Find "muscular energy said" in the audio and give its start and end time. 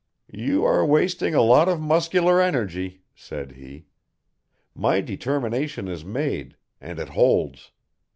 1.79-3.51